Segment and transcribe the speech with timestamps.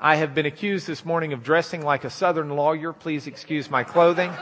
[0.00, 2.92] I have been accused this morning of dressing like a southern lawyer.
[2.92, 4.32] Please excuse my clothing.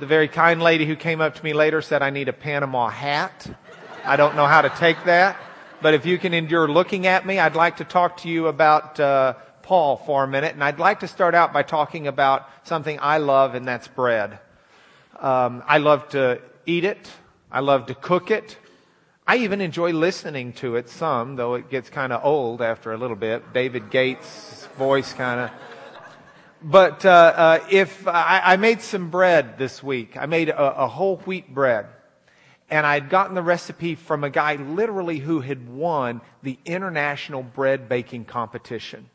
[0.00, 2.88] the very kind lady who came up to me later said I need a Panama
[2.88, 3.56] hat.
[4.04, 5.36] I don't know how to take that.
[5.80, 8.98] But if you can endure looking at me, I'd like to talk to you about
[8.98, 10.54] uh, Paul for a minute.
[10.54, 14.40] And I'd like to start out by talking about something I love, and that's bread.
[15.20, 17.08] Um, I love to eat it.
[17.52, 18.58] I love to cook it.
[19.30, 22.96] I even enjoy listening to it some, though it gets kind of old after a
[22.96, 23.52] little bit.
[23.52, 25.50] David Gates' voice kind of.
[26.60, 30.88] But uh, uh, if I, I, made some bread this week, I made a, a
[30.88, 31.86] whole wheat bread,
[32.70, 37.44] and I had gotten the recipe from a guy literally who had won the international
[37.44, 39.08] bread baking competition.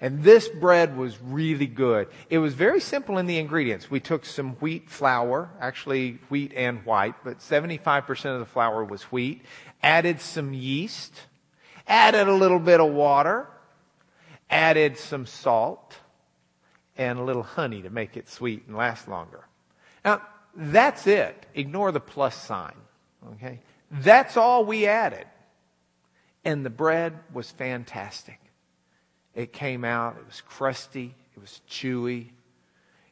[0.00, 2.08] And this bread was really good.
[2.30, 3.90] It was very simple in the ingredients.
[3.90, 9.02] We took some wheat flour, actually wheat and white, but 75% of the flour was
[9.04, 9.42] wheat,
[9.82, 11.22] added some yeast,
[11.88, 13.48] added a little bit of water,
[14.48, 15.96] added some salt,
[16.96, 19.46] and a little honey to make it sweet and last longer.
[20.04, 20.22] Now,
[20.54, 21.46] that's it.
[21.54, 22.74] Ignore the plus sign.
[23.34, 23.60] Okay?
[23.90, 25.26] That's all we added.
[26.44, 28.40] And the bread was fantastic.
[29.38, 30.16] It came out.
[30.18, 31.14] It was crusty.
[31.36, 32.30] It was chewy.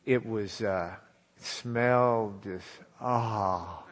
[0.04, 0.96] It was, uh,
[1.36, 2.66] it smelled just,
[3.00, 3.78] ah.
[3.78, 3.84] Oh.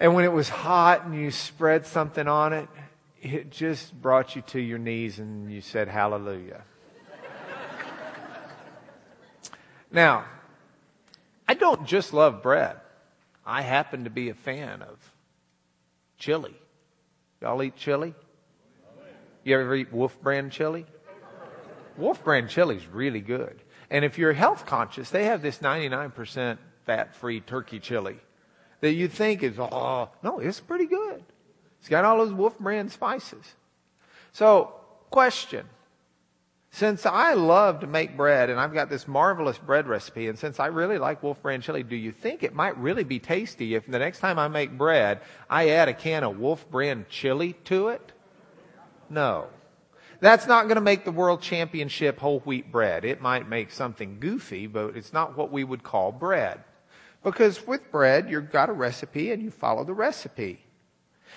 [0.00, 2.68] And when it was hot and you spread something on it,
[3.22, 6.62] it just brought you to your knees and you said, Hallelujah.
[9.92, 10.24] now,
[11.46, 12.74] I don't just love bread.
[13.46, 14.98] I happen to be a fan of
[16.18, 16.56] chili.
[17.40, 18.12] Y'all eat chili?
[19.44, 20.86] You ever eat Wolf brand chili?
[21.96, 23.60] Wolf brand chili is really good.
[23.90, 28.18] And if you're health conscious, they have this 99% fat free turkey chili
[28.80, 31.22] that you think is, oh, no, it's pretty good.
[31.80, 33.54] It's got all those Wolf brand spices.
[34.32, 34.74] So,
[35.10, 35.66] question.
[36.72, 40.60] Since I love to make bread and I've got this marvelous bread recipe, and since
[40.60, 43.86] I really like Wolf Brand chili, do you think it might really be tasty if
[43.86, 47.88] the next time I make bread, I add a can of Wolf Brand chili to
[47.88, 48.12] it?
[49.10, 49.48] No.
[50.20, 53.04] That's not going to make the world championship whole wheat bread.
[53.04, 56.60] It might make something goofy, but it's not what we would call bread.
[57.24, 60.60] Because with bread, you've got a recipe and you follow the recipe.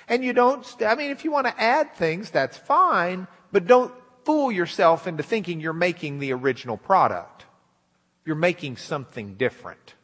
[0.07, 3.94] And you don't, I mean, if you want to add things, that's fine, but don't
[4.25, 7.45] fool yourself into thinking you're making the original product.
[8.25, 9.95] You're making something different.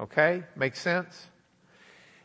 [0.00, 0.44] Okay?
[0.56, 1.26] Makes sense?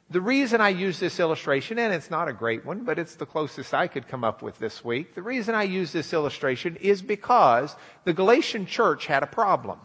[0.09, 3.25] The reason I use this illustration, and it's not a great one, but it's the
[3.25, 5.16] closest I could come up with this week.
[5.16, 7.75] The reason I use this illustration is because
[8.06, 9.79] the Galatian church had a problem.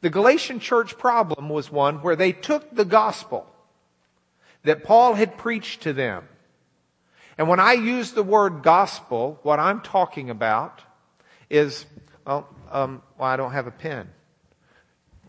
[0.00, 3.46] The Galatian church problem was one where they took the gospel
[4.62, 6.28] that Paul had preached to them.
[7.36, 10.82] And when I use the word gospel, what I'm talking about
[11.50, 11.86] is,
[12.24, 14.08] well, um, well I don't have a pen.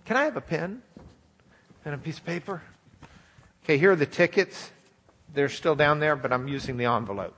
[0.05, 0.83] Can I have a pen
[1.83, 2.61] and a piece of paper?
[3.63, 4.71] Okay, here are the tickets.
[5.33, 7.33] They're still down there, but I'm using the envelope.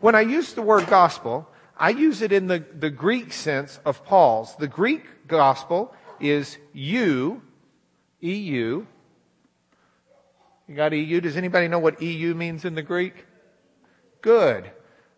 [0.00, 4.04] When I use the word gospel, I use it in the, the Greek sense of
[4.04, 4.54] Paul's.
[4.56, 7.40] The Greek gospel is you,
[8.20, 8.84] EU.
[10.68, 11.20] You got EU?
[11.22, 13.24] Does anybody know what EU means in the Greek?
[14.20, 14.70] Good.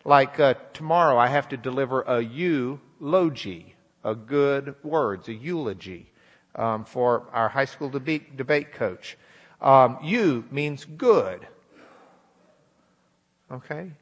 [0.05, 6.13] Like uh, tomorrow, I have to deliver a eulogy, a good words, a eulogy
[6.55, 9.17] um, for our high school debate, debate coach.
[9.61, 11.47] Um, you means good.
[13.51, 13.93] Okay?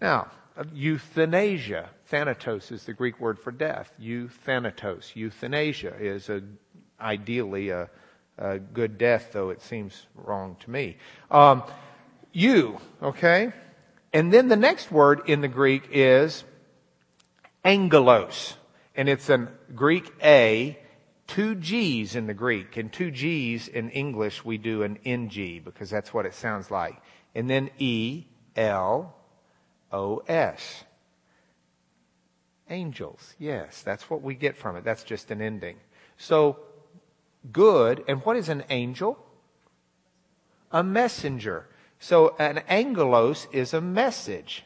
[0.00, 0.28] Now,
[0.72, 1.90] euthanasia.
[2.06, 3.92] Thanatos is the Greek word for death.
[3.98, 5.12] Euthanatos.
[5.14, 6.42] Euthanasia is a,
[7.00, 7.88] ideally a,
[8.38, 10.96] a good death, though it seems wrong to me.
[11.30, 11.62] Um,
[12.32, 13.52] you, okay?
[14.12, 16.44] And then the next word in the Greek is
[17.64, 18.54] angelos.
[18.94, 20.78] And it's a Greek A
[21.26, 25.90] two G's in the Greek, and two G's in English we do an NG because
[25.90, 27.00] that's what it sounds like.
[27.34, 28.24] And then E
[28.56, 29.14] L
[29.92, 30.84] O S.
[32.70, 33.34] Angels.
[33.38, 34.84] Yes, that's what we get from it.
[34.84, 35.76] That's just an ending.
[36.16, 36.58] So,
[37.52, 38.02] good.
[38.08, 39.18] And what is an angel?
[40.70, 41.68] A messenger.
[41.98, 44.64] So, an angelos is a message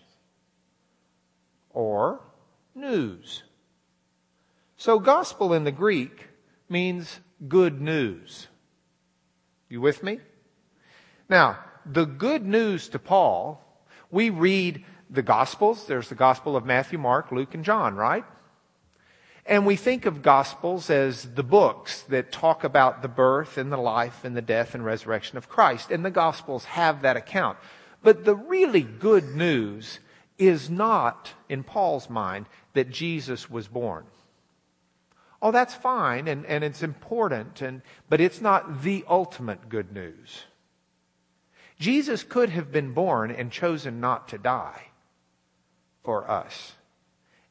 [1.71, 2.21] or
[2.75, 3.43] news.
[4.77, 6.29] So, gospel in the Greek
[6.69, 8.49] means good news.
[9.69, 10.21] You with me?
[11.29, 13.63] Now, the good news to Paul,
[14.11, 15.87] we read the Gospels.
[15.87, 18.25] There's the Gospel of Matthew, Mark, Luke, and John, right?
[19.45, 23.77] And we think of Gospels as the books that talk about the birth and the
[23.77, 25.91] life and the death and resurrection of Christ.
[25.91, 27.59] And the Gospels have that account.
[28.03, 30.01] But the really good news
[30.39, 34.05] is not, in Paul's mind, that Jesus was born.
[35.47, 40.43] Oh, that's fine and, and it's important, and, but it's not the ultimate good news.
[41.79, 44.89] Jesus could have been born and chosen not to die
[46.03, 46.73] for us,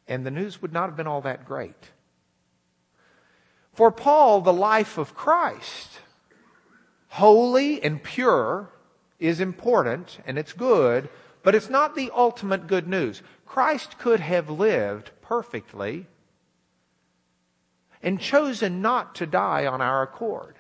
[0.10, 1.92] and the news would not have been all that great.
[3.72, 6.00] For Paul, the life of Christ,
[7.08, 8.72] holy and pure,
[9.20, 11.08] is important and it's good,
[11.44, 13.22] but it's not the ultimate good news.
[13.46, 16.08] Christ could have lived perfectly
[18.06, 20.56] and chosen not to die on our accord.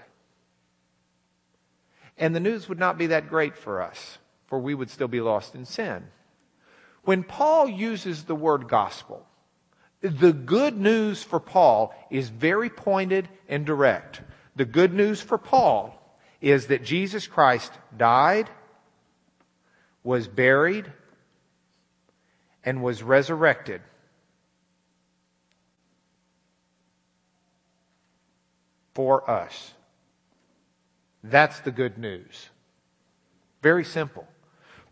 [2.17, 5.21] And the news would not be that great for us, for we would still be
[5.21, 6.07] lost in sin.
[7.03, 9.25] When Paul uses the word gospel,
[10.01, 14.19] the good news for Paul is very pointed and direct.
[14.57, 15.97] The good news for Paul
[16.41, 18.49] is that Jesus Christ died
[20.05, 20.85] was buried,
[22.63, 23.81] and was resurrected.
[28.95, 29.73] For us.
[31.23, 32.49] That's the good news.
[33.61, 34.27] Very simple.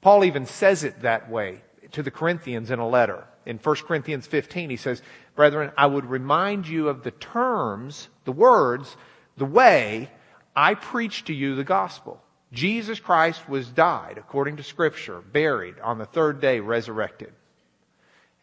[0.02, 1.62] Paul even says it that way
[1.92, 3.26] to the Corinthians in a letter.
[3.46, 5.02] In 1 Corinthians 15, he says,
[5.36, 8.98] Brethren, I would remind you of the terms, the words,
[9.38, 10.10] the way
[10.56, 12.22] I preach to you the gospel.
[12.52, 17.34] Jesus Christ was died, according to Scripture, buried, on the third day resurrected.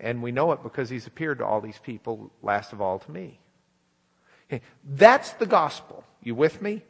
[0.00, 3.10] And we know it because he's appeared to all these people, last of all to
[3.10, 3.38] me.
[4.50, 4.62] Okay.
[4.85, 6.05] That's the gospel.
[6.23, 6.82] You with me?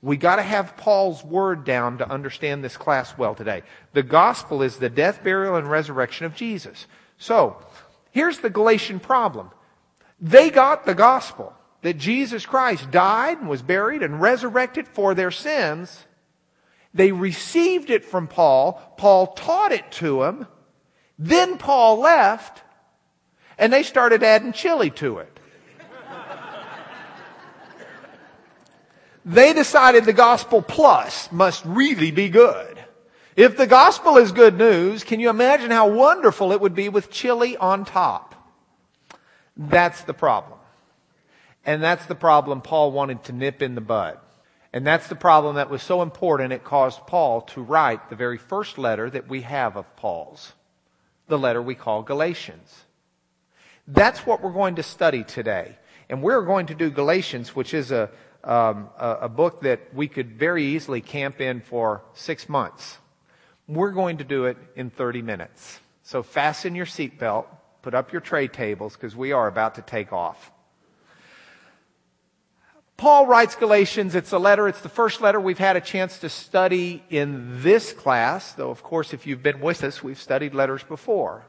[0.00, 3.62] We got to have Paul's word down to understand this class well today.
[3.92, 6.86] The gospel is the death, burial, and resurrection of Jesus.
[7.16, 7.56] So,
[8.12, 9.50] here's the Galatian problem.
[10.20, 15.32] They got the gospel that Jesus Christ died and was buried and resurrected for their
[15.32, 16.06] sins,
[16.94, 18.94] they received it from Paul.
[18.96, 20.46] Paul taught it to them.
[21.18, 22.62] Then Paul left
[23.58, 25.37] and they started adding chili to it.
[29.28, 32.78] They decided the gospel plus must really be good.
[33.36, 37.10] If the gospel is good news, can you imagine how wonderful it would be with
[37.10, 38.34] chili on top?
[39.54, 40.58] That's the problem.
[41.64, 44.18] And that's the problem Paul wanted to nip in the bud.
[44.72, 48.38] And that's the problem that was so important it caused Paul to write the very
[48.38, 50.54] first letter that we have of Paul's,
[51.26, 52.84] the letter we call Galatians.
[53.86, 55.76] That's what we're going to study today.
[56.08, 58.10] And we're going to do Galatians, which is a,
[58.48, 62.96] um, a, a book that we could very easily camp in for six months.
[63.68, 65.80] We're going to do it in 30 minutes.
[66.02, 67.44] So fasten your seatbelt,
[67.82, 70.50] put up your tray tables, because we are about to take off.
[72.96, 74.14] Paul writes Galatians.
[74.14, 74.66] It's a letter.
[74.66, 78.82] It's the first letter we've had a chance to study in this class, though, of
[78.82, 81.44] course, if you've been with us, we've studied letters before.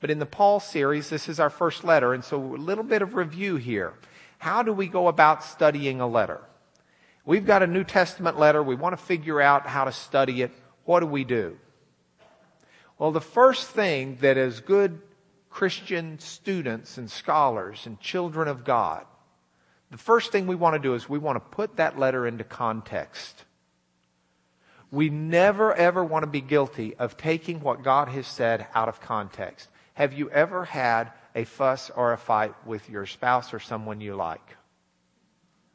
[0.00, 3.00] But in the Paul series, this is our first letter, and so a little bit
[3.00, 3.94] of review here.
[4.42, 6.40] How do we go about studying a letter?
[7.24, 8.60] We've got a New Testament letter.
[8.60, 10.50] We want to figure out how to study it.
[10.84, 11.58] What do we do?
[12.98, 15.00] Well, the first thing that as good
[15.48, 19.06] Christian students and scholars and children of God,
[19.92, 22.42] the first thing we want to do is we want to put that letter into
[22.42, 23.44] context.
[24.90, 29.00] We never ever want to be guilty of taking what God has said out of
[29.00, 29.68] context.
[29.94, 34.14] Have you ever had a fuss or a fight with your spouse or someone you
[34.14, 34.56] like?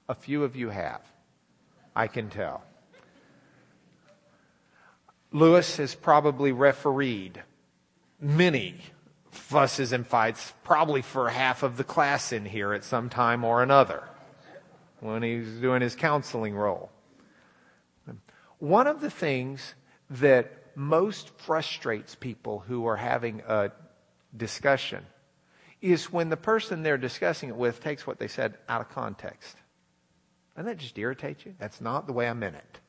[0.09, 1.01] A few of you have.
[1.95, 2.63] I can tell.
[5.31, 7.43] Lewis has probably refereed
[8.19, 8.75] many
[9.31, 13.61] fusses and fights probably for half of the class in here at some time or
[13.61, 14.03] another
[14.99, 16.89] when he's doing his counseling role.
[18.59, 19.75] One of the things
[20.09, 23.71] that most frustrates people who are having a
[24.35, 25.05] discussion
[25.91, 29.57] is when the person they're discussing it with takes what they said out of context.
[30.55, 31.55] Doesn't that just irritate you?
[31.59, 32.79] That's not the way I meant it.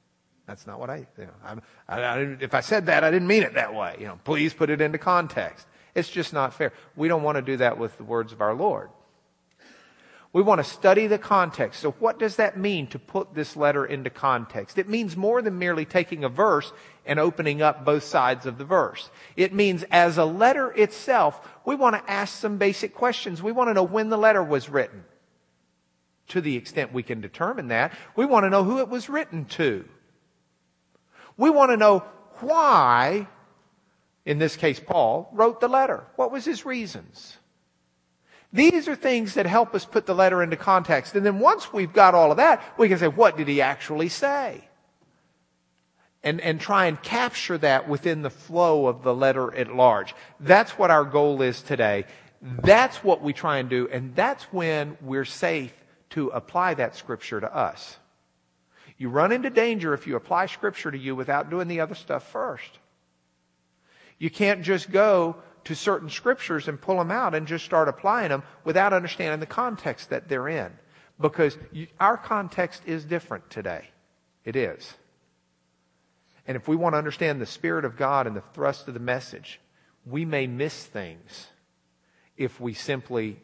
[0.47, 3.43] That's not what I, you know, I, I, if I said that, I didn't mean
[3.43, 3.97] it that way.
[4.01, 5.67] You know, please put it into context.
[5.95, 6.73] It's just not fair.
[6.97, 8.89] We don't want to do that with the words of our Lord.
[10.33, 11.81] We want to study the context.
[11.81, 14.79] So what does that mean to put this letter into context?
[14.79, 16.73] It means more than merely taking a verse
[17.07, 19.11] and opening up both sides of the verse.
[19.37, 23.43] It means as a letter itself, we want to ask some basic questions.
[23.43, 25.05] We want to know when the letter was written.
[26.29, 29.47] To the extent we can determine that, we want to know who it was written
[29.47, 29.89] to.
[31.39, 32.01] We want to know
[32.41, 33.29] why
[34.29, 36.05] in this case Paul, wrote the letter.
[36.17, 37.39] What was his reasons?
[38.53, 41.15] These are things that help us put the letter into context.
[41.15, 44.09] And then once we've got all of that, we can say, what did he actually
[44.09, 44.69] say?
[46.23, 50.15] and, and try and capture that within the flow of the letter at large.
[50.41, 52.05] That's what our goal is today.
[52.43, 55.73] That's what we try and do, and that's when we're safe
[56.11, 57.99] to apply that scripture to us.
[58.97, 62.29] You run into danger if you apply scripture to you without doing the other stuff
[62.29, 62.79] first.
[64.19, 65.37] You can't just go
[65.69, 69.45] to certain scriptures and pull them out and just start applying them without understanding the
[69.45, 70.73] context that they're in.
[71.21, 73.91] Because you, our context is different today.
[74.47, 74.95] It is.
[76.47, 79.01] And if we want to understand the Spirit of God and the thrust of the
[79.01, 79.61] message,
[80.07, 81.49] we may miss things
[82.39, 83.39] if we simply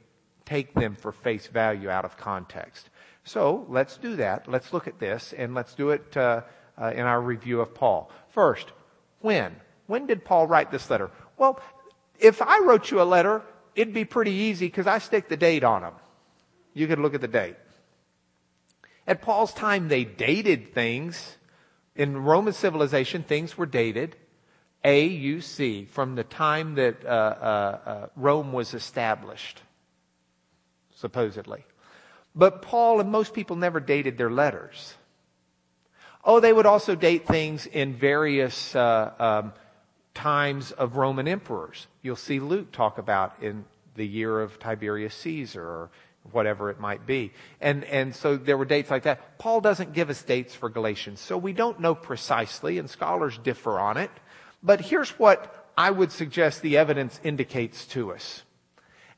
[0.46, 2.88] take them for face value out of context.
[3.24, 4.48] So let's do that.
[4.48, 6.40] Let's look at this and let's do it uh,
[6.80, 8.10] uh, in our review of Paul.
[8.30, 8.72] First,
[9.20, 9.56] when?
[9.88, 11.10] When did Paul write this letter?
[11.36, 11.60] Well,
[12.18, 13.42] if I wrote you a letter,
[13.74, 15.94] it'd be pretty easy because I stick the date on them.
[16.72, 17.56] You could look at the date.
[19.06, 21.36] At Paul's time, they dated things.
[21.94, 24.16] In Roman civilization, things were dated.
[24.84, 29.62] AUC, from the time that uh, uh, uh, Rome was established,
[30.94, 31.64] supposedly.
[32.34, 34.94] But Paul and most people never dated their letters.
[36.24, 39.52] Oh, they would also date things in various uh, um,
[40.14, 41.86] times of Roman emperors.
[42.02, 43.64] You'll see Luke talk about in
[43.96, 45.90] the year of Tiberius Caesar or
[46.32, 47.32] whatever it might be.
[47.60, 49.38] And, and so there were dates like that.
[49.38, 53.78] Paul doesn't give us dates for Galatians, so we don't know precisely, and scholars differ
[53.78, 54.10] on it.
[54.62, 58.42] But here's what I would suggest the evidence indicates to us.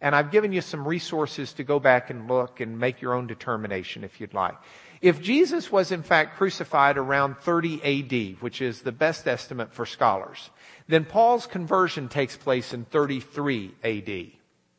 [0.01, 3.27] And I've given you some resources to go back and look and make your own
[3.27, 4.57] determination if you'd like.
[5.01, 9.85] If Jesus was in fact crucified around 30 AD, which is the best estimate for
[9.85, 10.51] scholars,
[10.89, 14.27] then Paul's conversion takes place in 33 AD.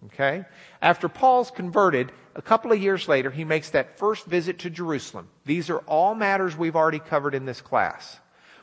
[0.06, 0.46] Okay?
[0.82, 5.28] After Paul's converted, a couple of years later, he makes that first visit to Jerusalem.
[5.46, 8.20] These are all matters we've already covered in this class.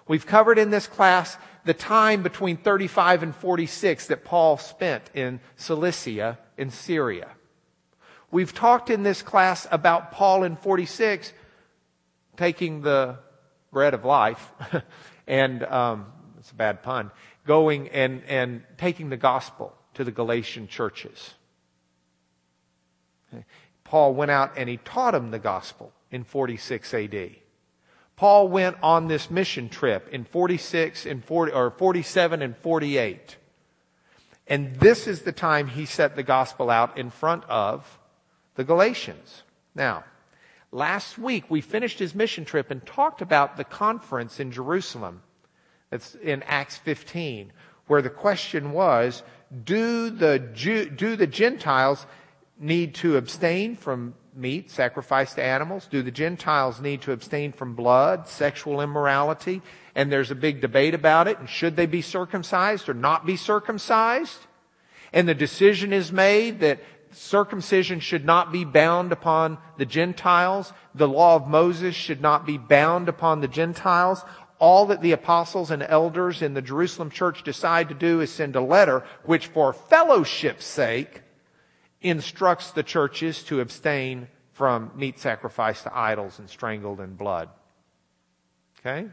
[0.07, 5.41] We've covered in this class the time between 35 and 46 that Paul spent in
[5.57, 7.29] Cilicia in Syria.
[8.31, 11.33] We've talked in this class about Paul in 46
[12.37, 13.19] taking the
[13.73, 14.53] bread of life,
[15.27, 16.07] and um,
[16.39, 17.11] it's a bad pun,
[17.47, 21.35] going and, and taking the gospel to the Galatian churches.
[23.85, 27.31] Paul went out and he taught them the gospel in 46 AD.
[28.17, 33.37] Paul went on this mission trip in 46 and 40, or 47 and 48.
[34.47, 37.99] And this is the time he set the gospel out in front of
[38.55, 39.43] the Galatians.
[39.75, 40.05] Now,
[40.75, 45.23] last week we finished his mission trip and talked about the conference in Jerusalem.
[45.91, 47.53] That's in Acts 15,
[47.87, 49.23] where the question was,
[49.65, 52.07] do the, Jew, do the Gentiles
[52.59, 55.87] need to abstain from meat sacrificed to animals?
[55.87, 59.63] Do the Gentiles need to abstain from blood, sexual immorality?
[59.95, 61.39] And there's a big debate about it.
[61.39, 64.41] And should they be circumcised or not be circumcised?
[65.13, 66.81] And the decision is made that
[67.17, 70.73] circumcision should not be bound upon the Gentiles.
[70.95, 74.25] The law of Moses should not be bound upon the Gentiles.
[74.59, 78.57] All that the apostles and elders in the Jerusalem church decide to do is send
[78.57, 81.23] a letter which for fellowship's sake
[82.01, 87.49] instructs the churches to abstain from meat sacrificed to idols and strangled in blood.
[88.81, 89.09] Okay?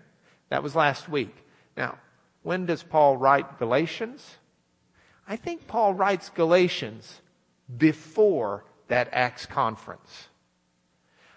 [0.49, 1.35] That was last week.
[1.75, 1.97] Now,
[2.43, 4.37] when does Paul write Galatians?
[5.27, 7.21] I think Paul writes Galatians
[7.77, 10.27] before that Acts conference.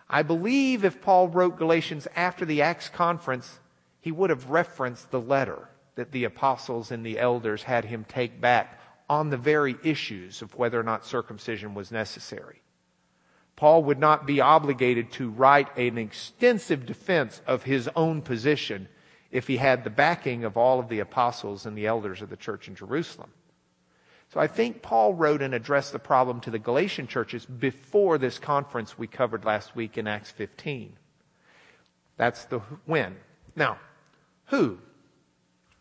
[0.08, 3.60] I believe if Paul wrote Galatians after the Acts conference,
[4.00, 8.40] he would have referenced the letter that the apostles and the elders had him take
[8.40, 12.62] back on the very issues of whether or not circumcision was necessary.
[13.56, 18.88] Paul would not be obligated to write an extensive defense of his own position
[19.30, 22.36] if he had the backing of all of the apostles and the elders of the
[22.36, 23.30] church in Jerusalem.
[24.32, 28.38] So I think Paul wrote and addressed the problem to the Galatian churches before this
[28.38, 30.96] conference we covered last week in Acts 15.
[32.16, 33.16] That's the when.
[33.54, 33.78] Now,
[34.46, 34.78] who?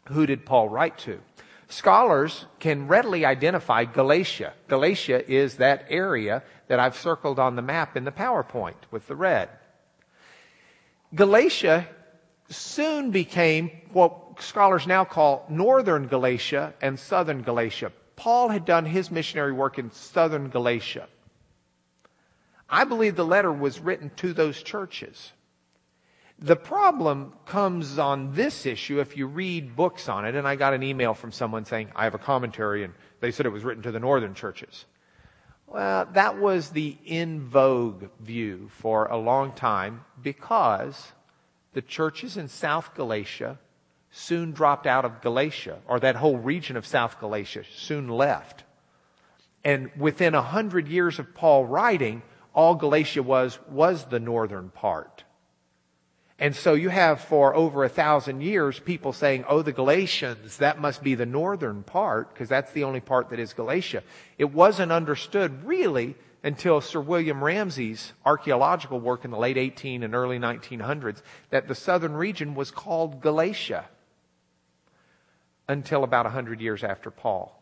[0.10, 1.20] Who did Paul write to?
[1.68, 4.54] Scholars can readily identify Galatia.
[4.68, 9.16] Galatia is that area that I've circled on the map in the PowerPoint with the
[9.16, 9.50] red.
[11.16, 11.88] Galatia
[12.50, 17.92] soon became what scholars now call northern Galatia and southern Galatia.
[18.16, 21.08] Paul had done his missionary work in southern Galatia.
[22.70, 25.32] I believe the letter was written to those churches.
[26.40, 30.74] The problem comes on this issue if you read books on it, and I got
[30.74, 33.84] an email from someone saying, I have a commentary, and they said it was written
[33.84, 34.86] to the northern churches.
[35.68, 41.14] Well, that was the in vogue view for a long time because
[41.74, 43.60] the churches in South Galatia
[44.16, 48.64] soon dropped out of Galatia, or that whole region of South Galatia soon left.
[49.64, 52.22] And within a hundred years of Paul writing,
[52.54, 55.24] all Galatia was, was the northern part.
[56.38, 60.80] And so you have for over a thousand years people saying, oh, the Galatians, that
[60.80, 64.04] must be the northern part, because that's the only part that is Galatia.
[64.38, 70.14] It wasn't understood really until Sir William Ramsay's archaeological work in the late 18 and
[70.14, 73.86] early 1900s that the southern region was called Galatia
[75.68, 77.60] until about 100 years after Paul.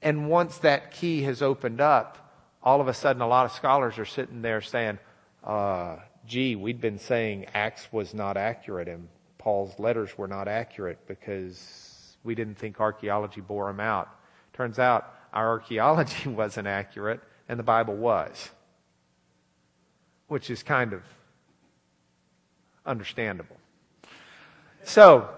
[0.00, 2.18] And once that key has opened up,
[2.62, 4.98] all of a sudden a lot of scholars are sitting there saying,
[5.44, 10.98] uh, gee, we'd been saying Acts was not accurate and Paul's letters were not accurate
[11.06, 14.08] because we didn't think archaeology bore them out.
[14.52, 18.50] Turns out our archaeology wasn't accurate and the Bible was,
[20.28, 21.02] which is kind of
[22.86, 23.56] understandable.
[24.84, 25.28] So,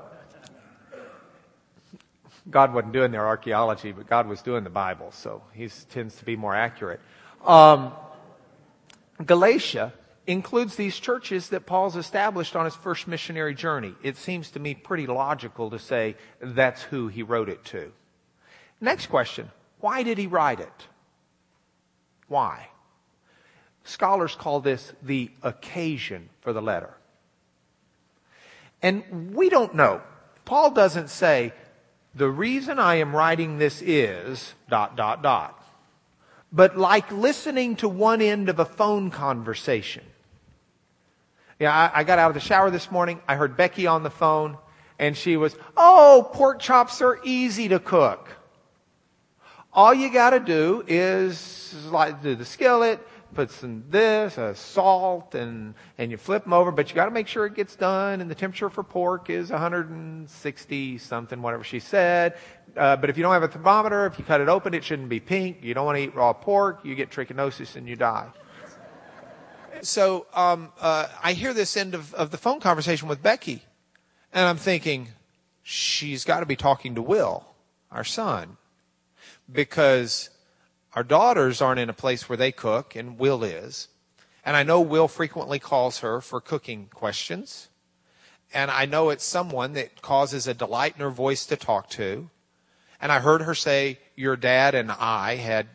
[2.50, 6.24] God wasn't doing their archaeology, but God was doing the Bible, so he tends to
[6.24, 7.00] be more accurate.
[7.44, 7.92] Um,
[9.24, 9.92] Galatia
[10.26, 13.94] includes these churches that Paul's established on his first missionary journey.
[14.02, 17.92] It seems to me pretty logical to say that's who he wrote it to.
[18.80, 20.88] Next question why did he write it?
[22.28, 22.68] Why?
[23.84, 26.94] Scholars call this the occasion for the letter.
[28.80, 30.00] And we don't know.
[30.44, 31.52] Paul doesn't say,
[32.14, 35.61] the reason I am writing this is dot, dot, dot.
[36.52, 40.04] But like listening to one end of a phone conversation.
[41.59, 43.21] Yeah, I, I got out of the shower this morning.
[43.26, 44.59] I heard Becky on the phone
[44.99, 48.28] and she was, Oh, pork chops are easy to cook.
[49.73, 53.00] All you gotta do is like do the skillet,
[53.35, 57.11] put some this, uh, salt, and, and you flip them over, but you got to
[57.11, 58.21] make sure it gets done.
[58.21, 62.37] And the temperature for pork is 160 something, whatever she said.
[62.76, 65.09] Uh, but if you don't have a thermometer, if you cut it open, it shouldn't
[65.09, 65.59] be pink.
[65.62, 66.81] You don't want to eat raw pork.
[66.85, 68.29] You get trichinosis and you die.
[69.83, 73.64] So um, uh, I hear this end of, of the phone conversation with Becky,
[74.33, 75.09] and I'm thinking,
[75.62, 77.44] she's got to be talking to Will,
[77.90, 78.57] our son,
[79.51, 80.31] because
[80.94, 83.88] our daughters aren't in a place where they cook, and Will is.
[84.44, 87.68] And I know Will frequently calls her for cooking questions.
[88.52, 92.30] And I know it's someone that causes a delight in her voice to talk to.
[93.00, 95.66] And I heard her say, Your dad and I had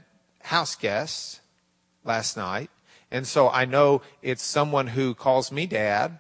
[0.44, 1.42] house guests
[2.06, 2.70] last night.
[3.12, 6.20] And so I know it's someone who calls me dad.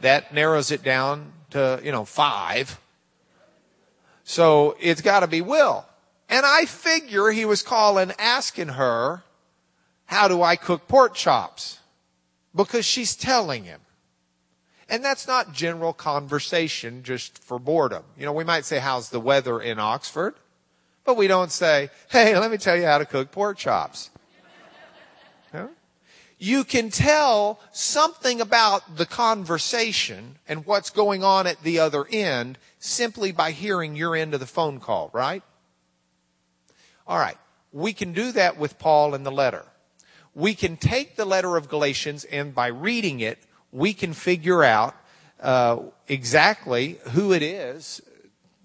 [0.00, 2.80] That narrows it down to, you know, five.
[4.22, 5.87] So it's got to be Will.
[6.28, 9.22] And I figure he was calling asking her,
[10.06, 11.78] how do I cook pork chops?
[12.54, 13.80] Because she's telling him.
[14.90, 18.04] And that's not general conversation just for boredom.
[18.18, 20.34] You know, we might say, how's the weather in Oxford?
[21.04, 24.10] But we don't say, hey, let me tell you how to cook pork chops.
[26.40, 32.58] You can tell something about the conversation and what's going on at the other end
[32.78, 35.42] simply by hearing your end of the phone call, right?
[37.08, 37.38] All right.
[37.72, 39.64] We can do that with Paul in the letter.
[40.34, 43.38] We can take the letter of Galatians and by reading it,
[43.72, 44.94] we can figure out
[45.40, 48.02] uh, exactly who it is,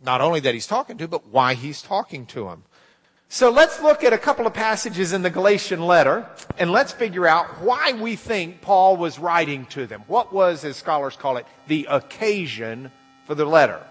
[0.04, 2.64] not only that he's talking to, but why he's talking to him.
[3.30, 6.28] So let's look at a couple of passages in the Galatian letter
[6.60, 10.04] and let's figure out why we think Paul was writing to them.
[10.08, 12.92] What was, as scholars call it, the occasion
[13.26, 13.82] for the letter?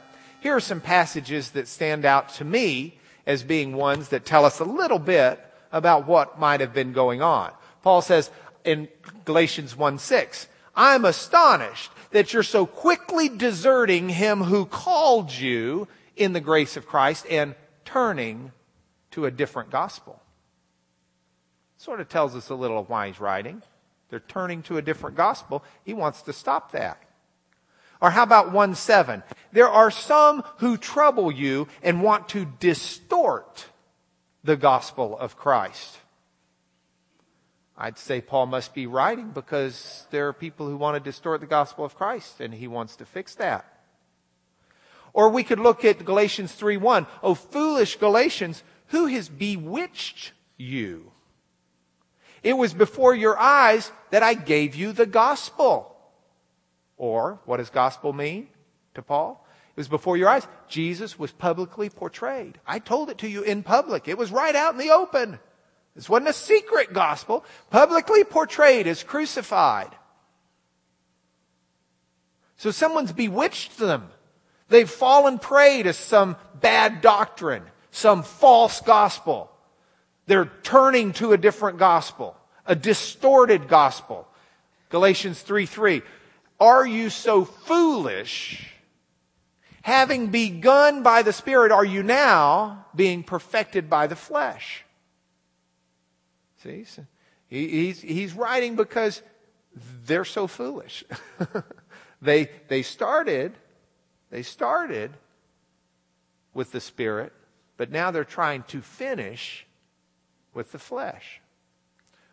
[0.41, 4.61] Here are some passages that stand out to me as being ones that tell us
[4.61, 7.53] a little bit about what might have been going on.
[7.83, 8.31] Paul says
[8.65, 8.89] in
[9.25, 16.33] Galatians 1 6, I'm astonished that you're so quickly deserting him who called you in
[16.33, 17.55] the grace of Christ and
[17.85, 18.53] turning
[19.13, 20.21] to a different gospel.
[21.77, 23.63] Sort of tells us a little of why he's writing.
[24.09, 25.65] They're turning to a different gospel.
[25.85, 27.02] He wants to stop that.
[28.03, 29.23] Or how about 1 7?
[29.53, 33.67] There are some who trouble you and want to distort
[34.43, 35.99] the gospel of Christ.
[37.79, 41.47] I'd say Paul must be writing because there are people who want to distort the
[41.47, 43.65] gospel of Christ and he wants to fix that.
[45.13, 47.07] Or we could look at Galatians 3:1.
[47.23, 51.13] Oh foolish Galatians, who has bewitched you?
[52.43, 55.92] It was before your eyes that I gave you the gospel.
[57.03, 58.47] Or, what does gospel mean
[58.95, 59.45] to Paul?
[59.71, 60.47] It was before your eyes.
[60.69, 62.61] Jesus was publicly portrayed.
[62.65, 64.07] I told it to you in public.
[64.07, 65.41] It was right out in the open.
[65.97, 67.45] This wasn't a secret gospel.
[67.71, 69.91] Publicly portrayed as crucified.
[72.57, 74.09] So someone's bewitched them.
[74.69, 79.51] They've fallen prey to some bad doctrine, some false gospel.
[80.27, 84.29] They're turning to a different gospel, a distorted gospel.
[84.89, 86.03] Galatians 3 3.
[86.63, 88.73] Are you so foolish?
[89.83, 94.85] Having begun by the Spirit, are you now being perfected by the flesh?
[96.63, 96.87] See?
[97.49, 99.23] he's, he's writing because
[100.07, 101.03] they're so foolish.
[102.23, 103.55] they, they started,
[104.31, 105.11] they started
[106.55, 107.33] with the Spirit,
[107.77, 109.67] but now they're trying to finish
[110.55, 111.41] with the flesh.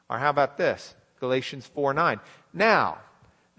[0.07, 0.93] Or how about this?
[1.19, 2.19] Galatians 4 9.
[2.53, 2.99] Now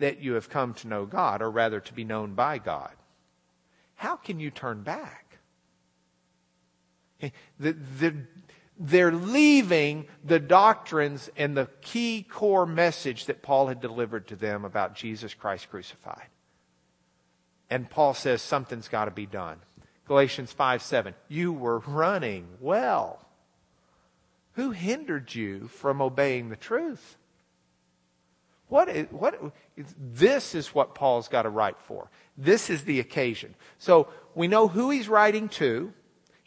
[0.01, 2.93] that you have come to know God, or rather to be known by God,
[3.95, 5.39] how can you turn back?
[7.59, 14.65] They're leaving the doctrines and the key core message that Paul had delivered to them
[14.65, 16.29] about Jesus Christ crucified.
[17.69, 19.59] And Paul says something's got to be done.
[20.07, 21.15] Galatians 5 7.
[21.29, 23.25] You were running well.
[24.55, 27.17] Who hindered you from obeying the truth?
[28.71, 29.39] What is, what,
[29.77, 32.09] this is what Paul's got to write for.
[32.39, 33.55] This is the occasion.
[33.79, 35.93] So we know who he's writing to.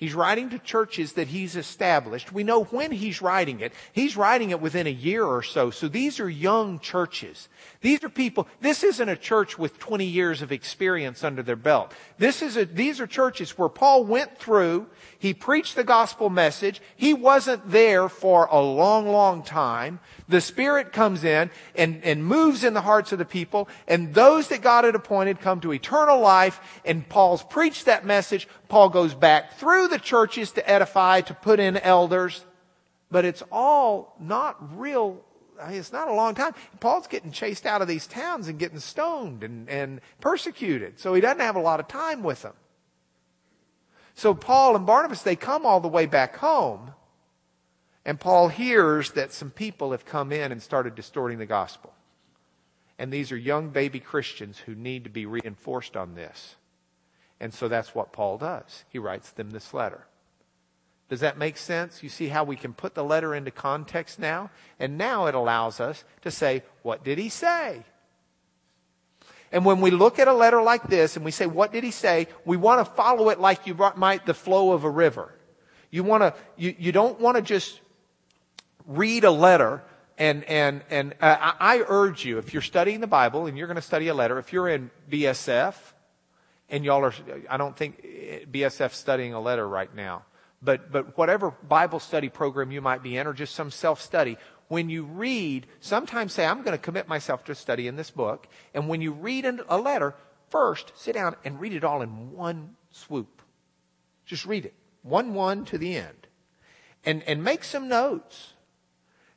[0.04, 2.34] He's writing to churches that he's established.
[2.34, 3.72] We know when he's writing it.
[3.94, 5.72] He's writing it within a year or so.
[5.72, 7.48] So these are young churches.
[7.80, 11.94] These are people, this isn't a church with 20 years of experience under their belt.
[12.18, 14.88] This is a, these are churches where Paul went through,
[15.24, 16.82] he preached the gospel message.
[16.98, 20.02] He wasn't there for a long, long time.
[20.28, 24.50] The Spirit comes in and, and moves in the hearts of the people, and those
[24.50, 28.50] that God had appointed come to eternal life, and Paul's preached that message.
[28.74, 32.44] Paul goes back through the churches to edify, to put in elders,
[33.12, 35.24] but it's all not real
[35.68, 36.56] it's not a long time.
[36.80, 41.00] Paul's getting chased out of these towns and getting stoned and, and persecuted.
[41.00, 42.56] So he doesn't have a lot of time with them.
[44.16, 46.94] So Paul and Barnabas, they come all the way back home.
[48.04, 51.94] And Paul hears that some people have come in and started distorting the gospel.
[52.98, 56.56] And these are young baby Christians who need to be reinforced on this.
[57.44, 58.86] And so that's what Paul does.
[58.88, 60.08] He writes them this letter.
[61.10, 62.02] Does that make sense?
[62.02, 64.50] You see how we can put the letter into context now?
[64.80, 67.84] And now it allows us to say, what did he say?
[69.52, 71.92] And when we look at a letter like this and we say, what did he
[71.92, 72.30] say?
[72.46, 75.36] We want to follow it like you might the flow of a river.
[75.92, 77.82] You want to, you, you don't want to just
[78.88, 79.84] read a letter
[80.18, 83.68] and, and, and uh, I, I urge you, if you're studying the Bible and you're
[83.68, 85.76] going to study a letter, if you're in BSF
[86.74, 87.14] and y'all are,
[87.50, 90.24] I don't think eh, BSF studying a letter right now,
[90.60, 94.38] but, but whatever Bible study program you might be in or just some self-study,
[94.70, 98.48] when you read, sometimes say, I'm going to commit myself to studying this book.
[98.74, 100.16] And when you read a letter,
[100.50, 103.44] first sit down and read it all in one swoop.
[104.26, 104.74] Just read it.
[105.04, 106.28] One one to the end.
[107.06, 108.54] And, and make some notes.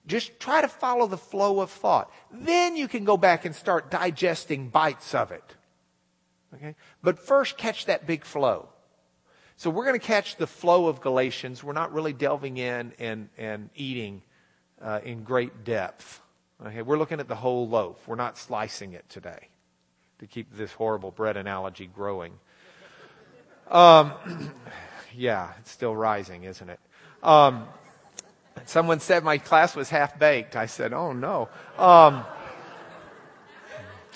[0.07, 2.11] Just try to follow the flow of thought.
[2.33, 5.56] Then you can go back and start digesting bites of it.
[6.57, 6.75] Okay?
[7.03, 8.69] But first catch that big flow.
[9.57, 11.64] So we're going to catch the flow of Galatians.
[11.64, 14.23] We're not really delving in and, and eating
[14.83, 16.21] uh, in great depth.
[16.64, 18.07] Okay, we're looking at the whole loaf.
[18.07, 19.49] We're not slicing it today
[20.19, 22.35] to keep this horrible bread analogy growing.
[23.71, 24.12] Um,
[25.14, 26.81] yeah, it's still rising, isn't it?
[27.23, 27.66] Um,
[28.64, 30.57] someone said my class was half baked.
[30.57, 31.49] I said, oh no.
[31.79, 32.25] Um,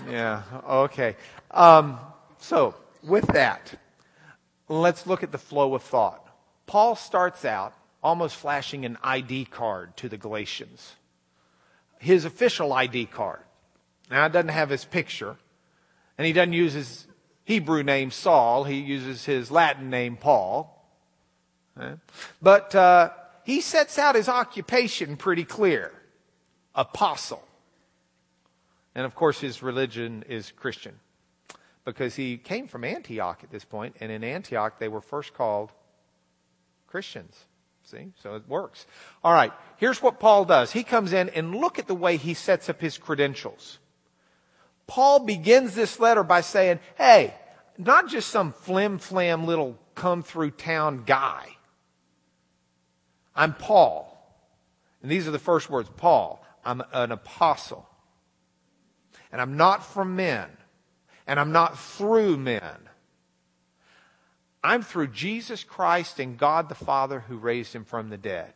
[0.09, 1.17] yeah, okay.
[1.51, 1.99] Um,
[2.41, 3.75] so, with that,
[4.69, 6.27] let's look at the flow of thought.
[6.67, 10.97] Paul starts out almost flashing an ID card to the Galatians.
[11.99, 13.41] His official ID card.
[14.11, 15.37] Now, it doesn't have his picture,
[16.17, 17.07] and he doesn't use his
[17.45, 20.77] Hebrew name Saul, he uses his Latin name Paul.
[22.41, 23.11] But uh,
[23.45, 25.93] he sets out his occupation pretty clear
[26.75, 27.43] apostle.
[28.95, 30.99] And of course, his religion is Christian
[31.93, 35.73] because he came from Antioch at this point, and in Antioch they were first called
[36.87, 37.47] Christians.
[37.85, 38.13] See?
[38.23, 38.87] So it works.
[39.25, 39.53] All right.
[39.77, 40.73] Here's what Paul does.
[40.73, 43.79] He comes in and look at the way he sets up his credentials.
[44.87, 47.35] Paul begins this letter by saying, Hey,
[47.79, 51.47] not just some flim flam little come through town guy.
[53.35, 54.07] I'm Paul.
[55.03, 56.45] And these are the first words Paul.
[56.65, 57.89] I'm an apostle.
[59.33, 60.49] And I'm not from men
[61.31, 62.89] and I'm not through men.
[64.65, 68.53] I'm through Jesus Christ and God the Father who raised him from the dead.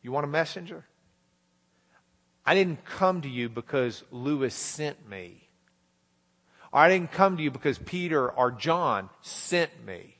[0.00, 0.86] You want a messenger?
[2.46, 5.46] I didn't come to you because Lewis sent me.
[6.72, 10.16] Or I didn't come to you because Peter or John sent me.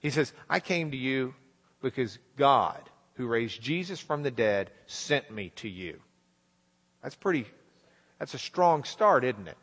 [0.00, 1.36] He says, I came to you
[1.80, 2.82] because God,
[3.14, 6.00] who raised Jesus from the dead, sent me to you.
[7.04, 7.46] That's pretty,
[8.18, 9.56] that's a strong start, isn't it?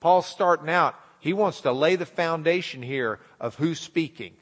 [0.00, 4.32] Paul's starting out, he wants to lay the foundation here of who's speaking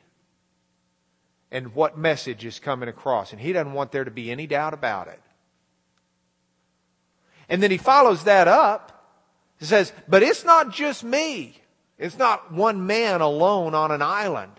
[1.51, 3.33] and what message is coming across.
[3.33, 5.21] And he doesn't want there to be any doubt about it.
[7.49, 8.94] And then he follows that up.
[9.59, 11.61] He says, but it's not just me.
[11.99, 14.53] It's not one man alone on an island.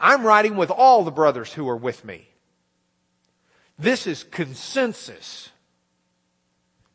[0.00, 2.28] I'm writing with all the brothers who are with me.
[3.78, 5.50] This is consensus.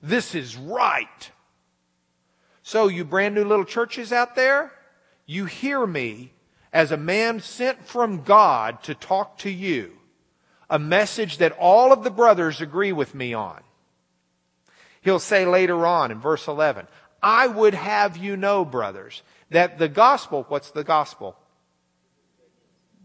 [0.01, 1.31] This is right.
[2.63, 4.71] So, you brand new little churches out there,
[5.25, 6.31] you hear me
[6.71, 9.93] as a man sent from God to talk to you,
[10.69, 13.61] a message that all of the brothers agree with me on.
[15.01, 16.87] He'll say later on in verse 11,
[17.21, 21.35] I would have you know, brothers, that the gospel, what's the gospel?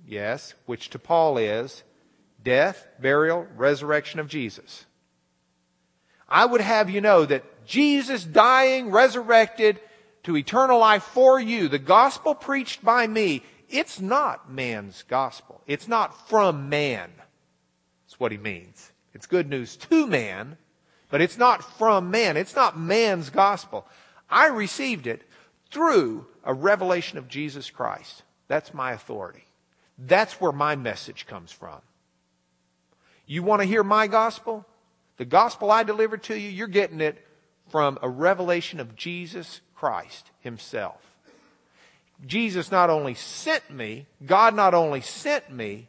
[0.06, 1.82] Yes, which to Paul is
[2.42, 4.86] death, burial, resurrection of Jesus.
[6.28, 9.78] I would have you know that Jesus dying, resurrected
[10.22, 15.60] to eternal life for you, the gospel preached by me, it's not man's gospel.
[15.66, 17.10] It's not from man.
[18.06, 18.90] That's what he means.
[19.12, 20.56] It's good news to man,
[21.10, 22.38] but it's not from man.
[22.38, 23.86] It's not man's gospel.
[24.30, 25.22] I received it
[25.70, 28.22] through a revelation of Jesus Christ.
[28.48, 29.44] That's my authority.
[29.98, 31.80] That's where my message comes from.
[33.26, 34.64] You want to hear my gospel?
[35.18, 37.22] The gospel I delivered to you, you're getting it
[37.68, 41.00] from a revelation of Jesus Christ himself.
[42.26, 45.88] Jesus not only sent me, God not only sent me,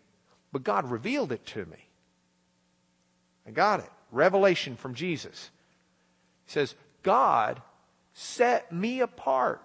[0.51, 1.89] but God revealed it to me.
[3.47, 3.89] I got it.
[4.11, 5.49] Revelation from Jesus.
[6.45, 7.61] He says, God
[8.13, 9.61] set me apart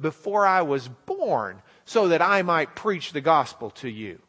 [0.00, 4.20] before I was born so that I might preach the gospel to you.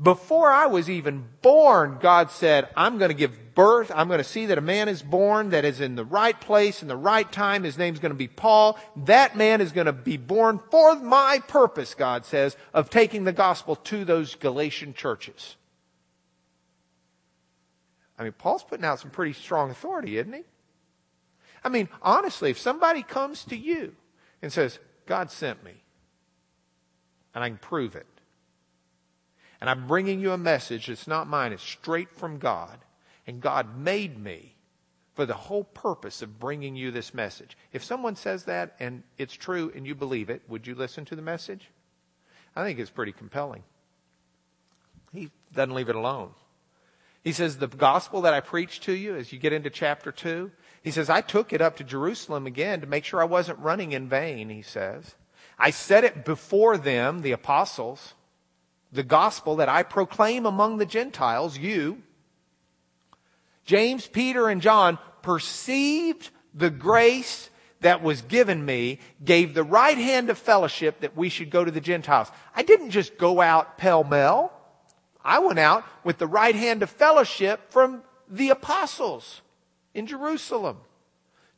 [0.00, 3.90] Before I was even born, God said, I'm going to give birth.
[3.92, 6.82] I'm going to see that a man is born that is in the right place,
[6.82, 7.64] in the right time.
[7.64, 8.78] His name's going to be Paul.
[8.94, 13.32] That man is going to be born for my purpose, God says, of taking the
[13.32, 15.56] gospel to those Galatian churches.
[18.16, 20.44] I mean, Paul's putting out some pretty strong authority, isn't he?
[21.64, 23.96] I mean, honestly, if somebody comes to you
[24.42, 25.82] and says, God sent me,
[27.34, 28.06] and I can prove it,
[29.60, 32.78] and I'm bringing you a message that's not mine, it's straight from God.
[33.26, 34.54] And God made me
[35.14, 37.56] for the whole purpose of bringing you this message.
[37.72, 41.16] If someone says that and it's true and you believe it, would you listen to
[41.16, 41.70] the message?
[42.54, 43.64] I think it's pretty compelling.
[45.12, 46.30] He doesn't leave it alone.
[47.24, 50.50] He says, The gospel that I preached to you as you get into chapter 2,
[50.82, 53.92] he says, I took it up to Jerusalem again to make sure I wasn't running
[53.92, 55.16] in vain, he says.
[55.58, 58.14] I set it before them, the apostles
[58.92, 62.02] the gospel that I proclaim among the Gentiles, you,
[63.64, 70.30] James, Peter, and John perceived the grace that was given me, gave the right hand
[70.30, 72.30] of fellowship that we should go to the Gentiles.
[72.56, 74.52] I didn't just go out pell mell.
[75.24, 79.42] I went out with the right hand of fellowship from the apostles
[79.94, 80.78] in Jerusalem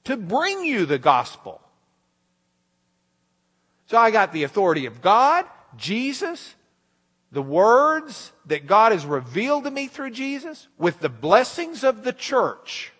[0.04, 1.60] to bring you the gospel.
[3.86, 6.54] So I got the authority of God, Jesus,
[7.32, 12.12] the words that God has revealed to me through Jesus with the blessings of the
[12.12, 12.92] church.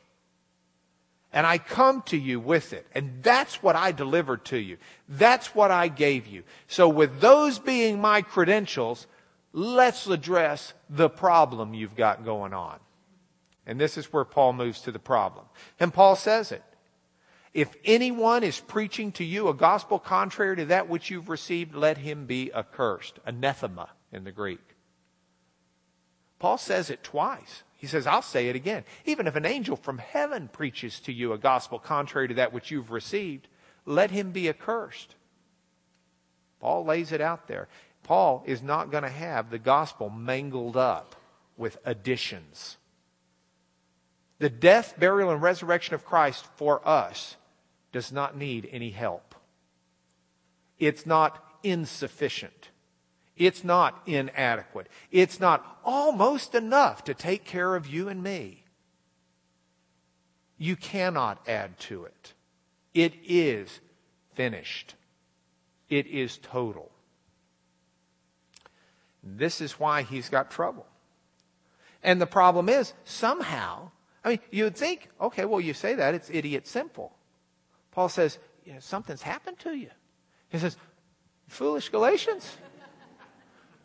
[1.33, 2.87] And I come to you with it.
[2.93, 4.79] And that's what I delivered to you.
[5.09, 6.43] That's what I gave you.
[6.67, 9.07] So with those being my credentials,
[9.53, 12.79] let's address the problem you've got going on.
[13.67, 15.45] And this is where Paul moves to the problem.
[15.79, 16.63] And Paul says it.
[17.53, 21.99] If anyone is preaching to you a gospel contrary to that which you've received, let
[21.99, 23.19] him be accursed.
[23.27, 24.77] Anathema in the Greek.
[26.39, 27.63] Paul says it twice.
[27.77, 28.85] He says, I'll say it again.
[29.05, 32.71] Even if an angel from heaven preaches to you a gospel contrary to that which
[32.71, 33.49] you've received,
[33.87, 35.15] let him be accursed.
[36.61, 37.69] Paul lays it out there.
[38.03, 41.17] Paul is not going to have the gospel mangled up
[41.57, 42.77] with additions.
[44.39, 47.37] The death, burial, and resurrection of Christ for us
[47.93, 49.35] does not need any help.
[50.79, 52.71] It's not insufficient.
[53.41, 54.89] It's not inadequate.
[55.11, 58.65] It's not almost enough to take care of you and me.
[60.59, 62.35] You cannot add to it.
[62.93, 63.81] It is
[64.35, 64.95] finished.
[65.89, 66.91] It is total.
[69.25, 70.87] This is why he's got trouble.
[72.03, 73.91] And the problem is, somehow,
[74.23, 77.17] I mean, you would think, okay, well, you say that, it's idiot simple.
[77.91, 79.89] Paul says, you know, something's happened to you.
[80.51, 80.77] He says,
[81.49, 82.59] foolish Galatians.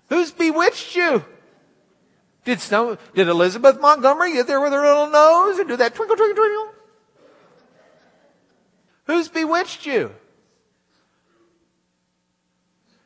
[0.10, 1.26] Who's bewitched you?
[2.44, 6.16] Did some, did Elizabeth Montgomery get there with her little nose and do that twinkle,
[6.16, 6.74] twinkle, twinkle?
[9.06, 10.14] Who's bewitched you?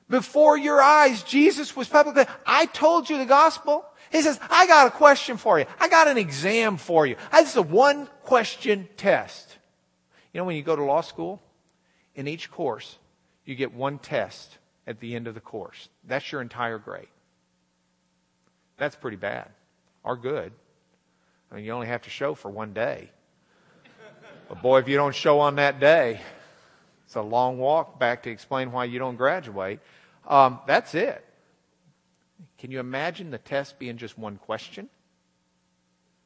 [0.10, 3.86] Before your eyes, Jesus was publicly, I told you the gospel.
[4.12, 5.66] He says, I got a question for you.
[5.80, 7.16] I got an exam for you.
[7.32, 9.58] This is a one question test.
[10.34, 11.42] You know, when you go to law school,
[12.16, 12.98] in each course,
[13.46, 14.58] you get one test
[14.90, 15.88] at the end of the course.
[16.04, 17.08] That's your entire grade.
[18.78, 19.50] That's pretty bad
[20.04, 20.52] or good.
[21.52, 23.12] I mean, you only have to show for one day.
[24.50, 26.20] But boy, if you don't show on that day,
[27.06, 29.80] it's a long walk back to explain why you don't graduate.
[30.28, 31.24] Um, that's it.
[32.58, 34.90] Can you imagine the test being just one question?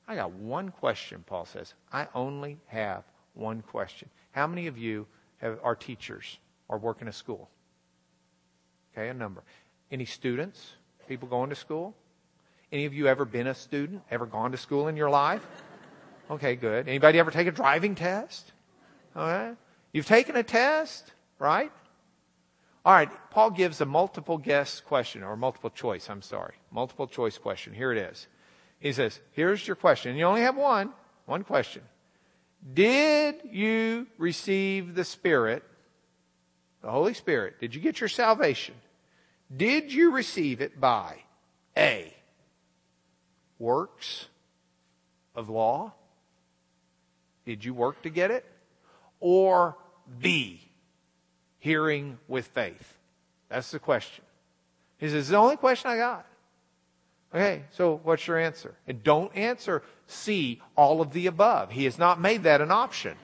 [0.08, 1.74] I got one question, Paul says.
[1.92, 4.10] I only have one question.
[4.32, 5.06] How many of you
[5.38, 6.38] have, are teachers
[6.70, 7.50] or work in a school?
[8.94, 9.44] Okay, a number.
[9.92, 10.74] Any students?
[11.08, 11.96] People going to school?
[12.72, 14.04] Any of you ever been a student?
[14.10, 15.46] Ever gone to school in your life?
[16.30, 16.88] Okay, good.
[16.88, 18.52] Anybody ever take a driving test?
[19.16, 19.56] All right.
[19.92, 21.72] You've taken a test, right?
[22.86, 23.10] All right.
[23.30, 26.10] Paul gives a multiple guess question or multiple choice.
[26.10, 26.56] I'm sorry.
[26.72, 27.74] Multiple choice question.
[27.74, 28.28] Here it is.
[28.80, 30.16] He says, here's your question.
[30.16, 30.92] You only have one,
[31.26, 31.84] one question.
[32.74, 35.64] Did you receive the Spirit,
[36.82, 37.60] the Holy Spirit?
[37.60, 38.76] Did you get your salvation?
[39.56, 41.18] Did you receive it by
[41.78, 42.14] A,
[43.60, 44.28] works
[45.36, 45.94] of law?
[47.46, 48.46] Did you work to get it?
[49.20, 49.78] Or
[50.20, 50.62] B,
[51.60, 52.98] hearing with faith?
[53.50, 54.24] That's the question.
[54.98, 56.26] He says, the only question I got.
[57.34, 58.76] Okay, so what's your answer?
[58.88, 61.72] And don't answer C, all of the above.
[61.72, 63.18] He has not made that an option.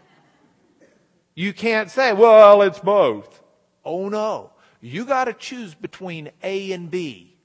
[1.35, 3.41] You can't say, well, it's both.
[3.85, 4.51] Oh no.
[4.81, 7.35] You gotta choose between A and B.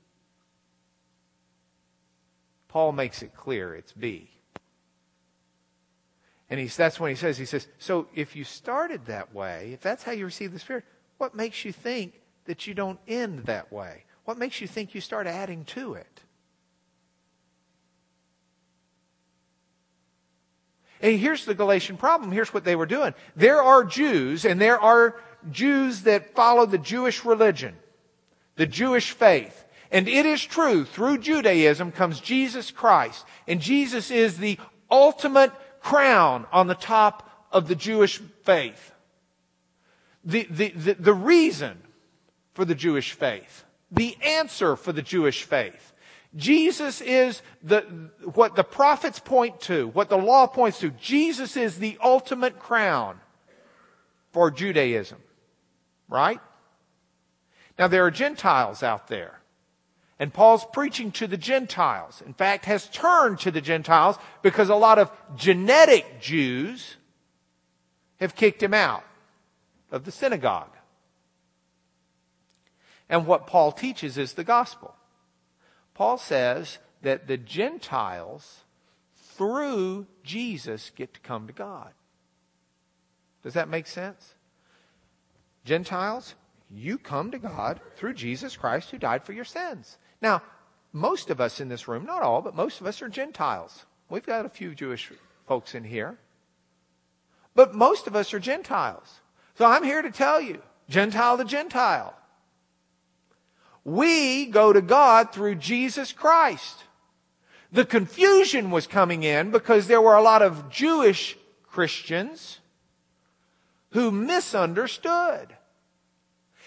[2.68, 4.30] Paul makes it clear it's B.
[6.50, 9.80] And he's, that's when he says, he says, so if you started that way, if
[9.80, 10.84] that's how you receive the Spirit,
[11.18, 14.04] what makes you think that you don't end that way?
[14.24, 16.20] What makes you think you start adding to it?
[21.00, 22.32] And here's the Galatian problem.
[22.32, 23.14] Here's what they were doing.
[23.36, 25.16] There are Jews, and there are
[25.50, 27.76] Jews that follow the Jewish religion,
[28.56, 29.64] the Jewish faith.
[29.90, 33.24] And it is true, through Judaism comes Jesus Christ.
[33.46, 34.58] And Jesus is the
[34.90, 38.92] ultimate crown on the top of the Jewish faith.
[40.24, 41.78] The, the, the, the reason
[42.54, 43.64] for the Jewish faith.
[43.92, 45.92] The answer for the Jewish faith.
[46.36, 47.82] Jesus is the,
[48.32, 50.90] what the prophets point to, what the law points to.
[50.90, 53.20] Jesus is the ultimate crown
[54.32, 55.18] for Judaism.
[56.08, 56.40] Right?
[57.78, 59.40] Now there are Gentiles out there.
[60.18, 62.22] And Paul's preaching to the Gentiles.
[62.24, 66.96] In fact, has turned to the Gentiles because a lot of genetic Jews
[68.20, 69.04] have kicked him out
[69.90, 70.70] of the synagogue.
[73.08, 74.94] And what Paul teaches is the gospel.
[75.94, 78.60] Paul says that the Gentiles,
[79.16, 81.92] through Jesus, get to come to God.
[83.42, 84.34] Does that make sense?
[85.64, 86.34] Gentiles,
[86.70, 89.98] you come to God through Jesus Christ who died for your sins.
[90.20, 90.42] Now,
[90.92, 93.86] most of us in this room, not all, but most of us are Gentiles.
[94.08, 95.10] We've got a few Jewish
[95.46, 96.18] folks in here.
[97.54, 99.20] But most of us are Gentiles.
[99.56, 102.14] So I'm here to tell you, Gentile to Gentile.
[103.84, 106.84] We go to God through Jesus Christ.
[107.70, 112.60] The confusion was coming in because there were a lot of Jewish Christians
[113.94, 115.56] who misunderstood.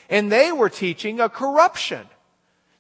[0.10, 2.08] And they were teaching a corruption.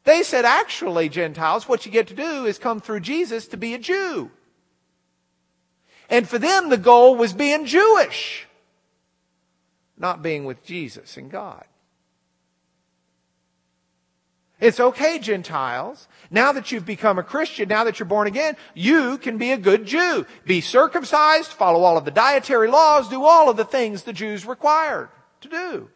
[0.06, 3.74] They said, actually, Gentiles, what you get to do is come through Jesus to be
[3.74, 4.32] a Jew.
[6.10, 8.48] And for them, the goal was being Jewish,
[9.98, 11.65] not being with Jesus and God.
[14.60, 16.08] It's okay, Gentiles.
[16.32, 19.58] Now that you've become a Christian, now that you're born again, you can be a
[19.58, 20.26] good Jew.
[20.46, 24.46] Be circumcised, follow all of the dietary laws, do all of the things the Jews
[24.46, 25.10] required
[25.42, 25.90] to do.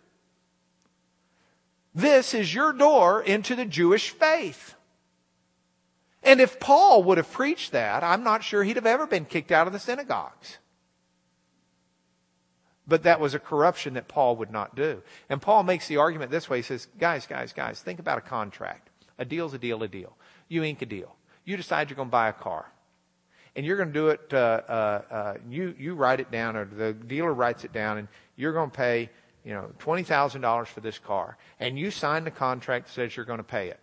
[1.93, 4.76] This is your door into the Jewish faith.
[6.24, 9.51] And if Paul would have preached that, I'm not sure he'd have ever been kicked
[9.51, 10.59] out of the synagogues.
[12.88, 15.01] But that was a corruption that Paul would not do.
[15.29, 16.57] And Paul makes the argument this way.
[16.57, 18.89] He says, guys, guys, guys, think about a contract.
[19.17, 20.17] A deal's a deal, a deal.
[20.47, 21.15] You ink a deal.
[21.45, 22.71] You decide you're going to buy a car.
[23.55, 26.65] And you're going to do it, uh, uh, uh, you, you write it down, or
[26.65, 29.09] the dealer writes it down, and you're going to pay,
[29.43, 31.38] you know, $20,000 for this car.
[31.59, 33.79] And you sign the contract that says you're going to pay it.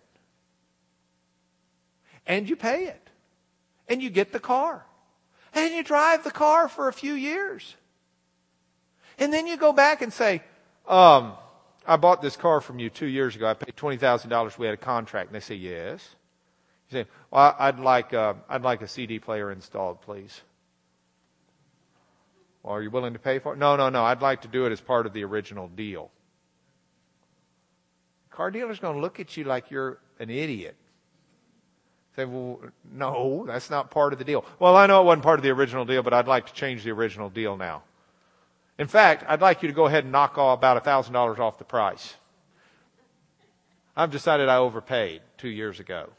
[2.26, 3.10] And you pay it.
[3.88, 4.84] And you get the car.
[5.54, 7.76] And you drive the car for a few years.
[9.18, 10.42] And then you go back and say,
[10.86, 11.34] um,
[11.86, 13.46] I bought this car from you two years ago.
[13.48, 14.58] I paid $20,000.
[14.58, 15.28] We had a contract.
[15.28, 16.14] And they say, yes.
[16.90, 20.42] You say, well, I'd like, uh, I'd like a CD player installed, please.
[22.62, 23.58] Well, are you willing to pay for it?
[23.58, 24.04] No, no, no.
[24.04, 26.10] I'd like to do it as part of the original deal.
[28.30, 30.76] The Car dealer's going to look at you like you're an idiot.
[32.16, 32.60] Say, well,
[32.92, 34.44] no, that's not part of the deal.
[34.58, 36.84] Well, I know it wasn't part of the original deal, but I'd like to change
[36.84, 37.82] the original deal now.
[38.78, 41.64] In fact, I'd like you to go ahead and knock off about $1,000 off the
[41.64, 42.14] price.
[43.96, 46.10] I've decided I overpaid two years ago.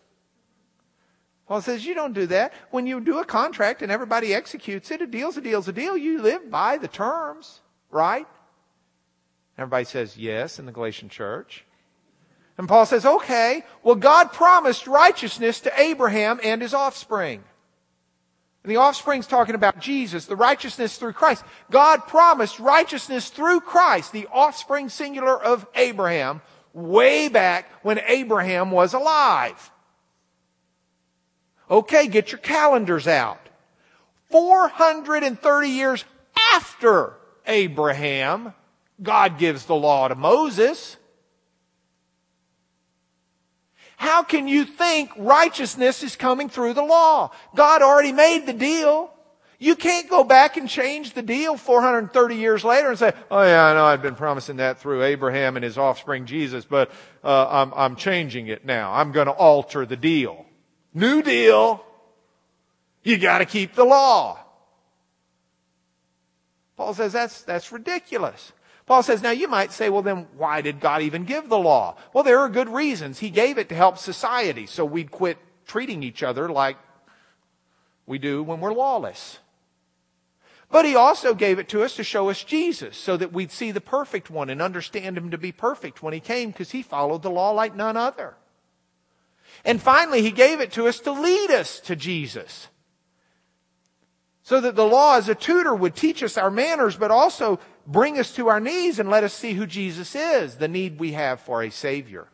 [1.47, 2.53] Paul says you don't do that.
[2.69, 5.97] When you do a contract and everybody executes it, a deal's a deal's a deal.
[5.97, 8.27] You live by the terms, right?
[9.57, 11.65] Everybody says yes in the Galatian church.
[12.57, 17.43] And Paul says, okay, well, God promised righteousness to Abraham and his offspring.
[18.63, 21.43] And the offspring's talking about Jesus, the righteousness through Christ.
[21.71, 26.41] God promised righteousness through Christ, the offspring singular of Abraham,
[26.73, 29.71] way back when Abraham was alive.
[31.69, 33.39] Okay, get your calendars out.
[34.29, 36.05] 430 years
[36.53, 37.13] after
[37.45, 38.53] Abraham,
[39.01, 40.97] God gives the law to Moses.
[43.99, 47.31] How can you think righteousness is coming through the law?
[47.53, 49.11] God already made the deal.
[49.59, 53.65] You can't go back and change the deal 430 years later and say, oh yeah,
[53.65, 56.89] I know I've been promising that through Abraham and his offspring Jesus, but
[57.25, 58.93] uh, I'm, I'm changing it now.
[58.93, 60.45] I'm going to alter the deal.
[60.93, 61.83] New deal.
[63.03, 64.39] You got to keep the law.
[66.77, 68.53] Paul says that's, that's ridiculous.
[68.89, 71.95] Paul says, now you might say, well then why did God even give the law?
[72.11, 73.19] Well, there are good reasons.
[73.19, 75.37] He gave it to help society so we'd quit
[75.67, 76.75] treating each other like
[78.07, 79.37] we do when we're lawless.
[80.71, 83.69] But he also gave it to us to show us Jesus so that we'd see
[83.69, 87.21] the perfect one and understand him to be perfect when he came because he followed
[87.21, 88.37] the law like none other.
[89.63, 92.69] And finally, he gave it to us to lead us to Jesus.
[94.41, 97.59] So that the law as a tutor would teach us our manners, but also
[97.89, 101.11] bring us to our knees and let us see who Jesus is, the need we
[101.13, 102.27] have for a Savior.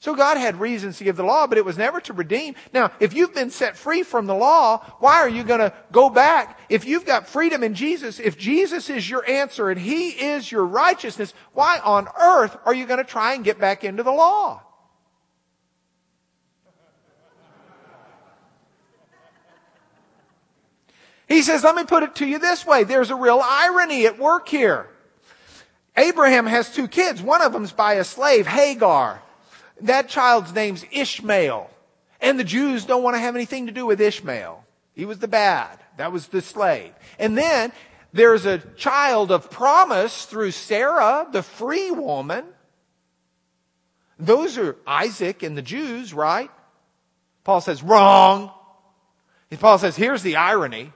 [0.00, 2.56] So God had reasons to give the law, but it was never to redeem.
[2.74, 6.10] Now, if you've been set free from the law, why are you going to go
[6.10, 6.58] back?
[6.68, 10.66] If you've got freedom in Jesus, if Jesus is your answer and He is your
[10.66, 14.63] righteousness, why on earth are you going to try and get back into the law?
[21.28, 22.84] He says, let me put it to you this way.
[22.84, 24.88] There's a real irony at work here.
[25.96, 27.22] Abraham has two kids.
[27.22, 29.22] One of them's by a slave, Hagar.
[29.80, 31.70] That child's name's Ishmael.
[32.20, 34.64] And the Jews don't want to have anything to do with Ishmael.
[34.94, 35.78] He was the bad.
[35.96, 36.92] That was the slave.
[37.18, 37.72] And then
[38.12, 42.44] there's a child of promise through Sarah, the free woman.
[44.18, 46.50] Those are Isaac and the Jews, right?
[47.42, 48.50] Paul says, wrong.
[49.58, 50.92] Paul says, here's the irony.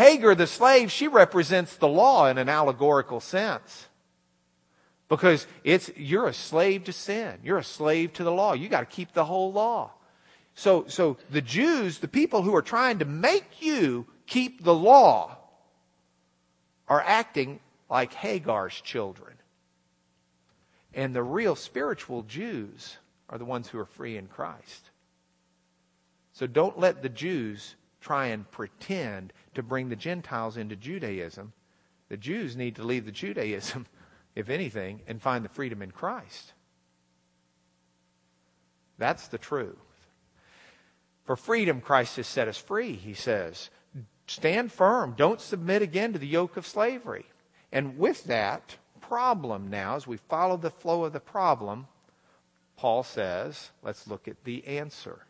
[0.00, 3.86] Hagar, the slave, she represents the law in an allegorical sense.
[5.10, 7.38] Because it's, you're a slave to sin.
[7.44, 8.54] You're a slave to the law.
[8.54, 9.90] You got to keep the whole law.
[10.54, 15.36] So, so the Jews, the people who are trying to make you keep the law,
[16.88, 19.34] are acting like Hagar's children.
[20.94, 22.96] And the real spiritual Jews
[23.28, 24.90] are the ones who are free in Christ.
[26.32, 31.52] So don't let the Jews try and pretend to bring the Gentiles into Judaism.
[32.08, 33.86] The Jews need to leave the Judaism,
[34.34, 36.54] if anything, and find the freedom in Christ.
[38.98, 39.76] That's the truth.
[41.24, 43.70] For freedom, Christ has set us free, he says.
[44.26, 45.14] Stand firm.
[45.16, 47.26] Don't submit again to the yoke of slavery.
[47.70, 51.86] And with that problem now, as we follow the flow of the problem,
[52.76, 55.26] Paul says, let's look at the answer.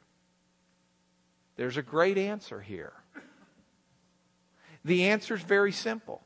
[1.57, 2.93] There's a great answer here.
[4.85, 6.23] The answer is very simple.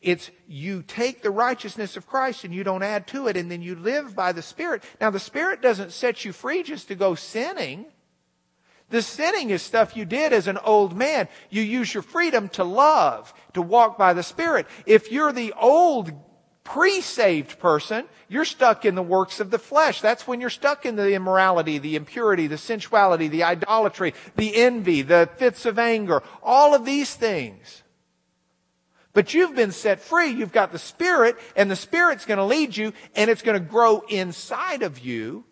[0.00, 3.60] It's you take the righteousness of Christ and you don't add to it, and then
[3.60, 4.82] you live by the Spirit.
[5.00, 7.86] Now, the Spirit doesn't set you free just to go sinning.
[8.88, 11.28] The sinning is stuff you did as an old man.
[11.50, 14.66] You use your freedom to love, to walk by the Spirit.
[14.86, 16.12] If you're the old
[16.64, 20.00] pre-saved person, you're stuck in the works of the flesh.
[20.00, 25.02] That's when you're stuck in the immorality, the impurity, the sensuality, the idolatry, the envy,
[25.02, 27.82] the fits of anger, all of these things.
[29.20, 30.30] But you've been set free.
[30.30, 33.68] You've got the Spirit, and the Spirit's going to lead you, and it's going to
[33.68, 35.44] grow inside of you.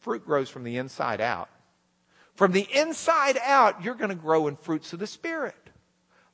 [0.00, 1.48] Fruit grows from the inside out.
[2.34, 5.56] From the inside out, you're going to grow in fruits of the Spirit.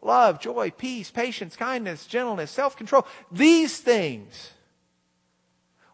[0.01, 3.07] Love, joy, peace, patience, kindness, gentleness, self-control.
[3.30, 4.51] These things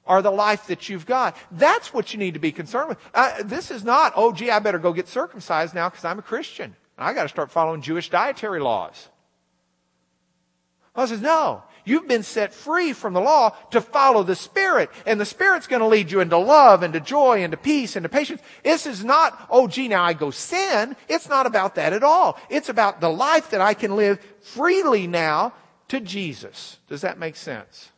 [0.06, 1.36] are the life that you've got.
[1.50, 2.98] That's what you need to be concerned with.
[3.12, 6.22] Uh, this is not, oh gee, I better go get circumcised now because I'm a
[6.22, 6.76] Christian.
[6.96, 9.10] I got to start following Jewish dietary laws.
[10.98, 14.90] Paul says, no, you've been set free from the law to follow the Spirit.
[15.06, 18.42] And the Spirit's going to lead you into love, into joy, into peace, into patience.
[18.64, 20.96] This is not, oh gee, now I go sin.
[21.08, 22.36] It's not about that at all.
[22.50, 25.52] It's about the life that I can live freely now
[25.86, 26.78] to Jesus.
[26.88, 27.90] Does that make sense?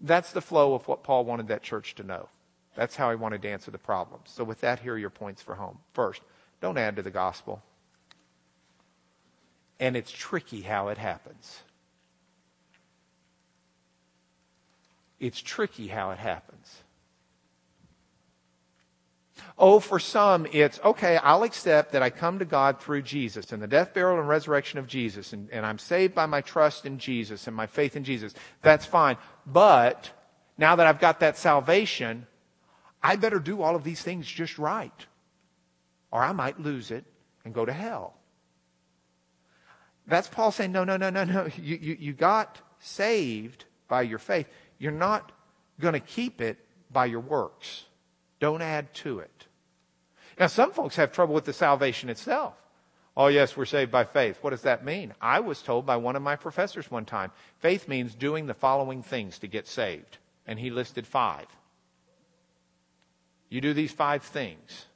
[0.00, 2.30] That's the flow of what Paul wanted that church to know.
[2.76, 4.30] That's how he wanted to answer the problems.
[4.30, 5.80] So with that, here are your points for home.
[5.92, 6.22] First,
[6.62, 7.62] don't add to the gospel.
[9.78, 11.64] And it's tricky how it happens.
[15.20, 16.82] It's tricky how it happens.
[19.56, 23.62] Oh, for some, it's okay, I'll accept that I come to God through Jesus and
[23.62, 26.98] the death, burial, and resurrection of Jesus, and, and I'm saved by my trust in
[26.98, 28.34] Jesus and my faith in Jesus.
[28.62, 29.16] That's fine.
[29.46, 30.10] But
[30.56, 32.26] now that I've got that salvation,
[33.02, 35.06] I better do all of these things just right,
[36.10, 37.04] or I might lose it
[37.44, 38.14] and go to hell.
[40.06, 41.48] That's Paul saying, no, no, no, no, no.
[41.58, 44.48] You, you, you got saved by your faith.
[44.78, 45.32] You're not
[45.80, 46.58] going to keep it
[46.90, 47.84] by your works.
[48.40, 49.46] Don't add to it.
[50.38, 52.54] Now, some folks have trouble with the salvation itself.
[53.16, 54.38] Oh, yes, we're saved by faith.
[54.42, 55.12] What does that mean?
[55.20, 59.02] I was told by one of my professors one time faith means doing the following
[59.02, 60.18] things to get saved.
[60.46, 61.46] And he listed five.
[63.50, 64.86] You do these five things,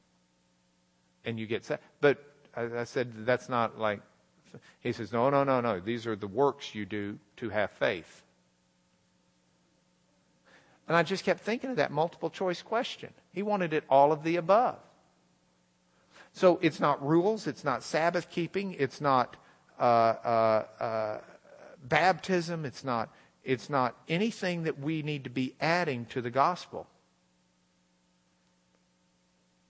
[1.25, 1.81] and you get saved.
[2.01, 2.23] But
[2.55, 4.01] I said, that's not like.
[4.81, 5.81] He says, no, no, no, no.
[5.81, 8.23] These are the works you do to have faith.
[10.89, 13.11] And I just kept thinking of that multiple choice question.
[13.33, 14.79] He wanted it all of the above.
[16.33, 19.37] So it's not rules, it's not Sabbath keeping, it's not
[19.79, 21.19] uh, uh, uh,
[21.85, 23.11] baptism, it's not,
[23.45, 26.87] it's not anything that we need to be adding to the gospel.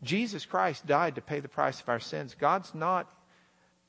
[0.02, 2.36] Jesus Christ died to pay the price of our sins.
[2.38, 3.12] God's not,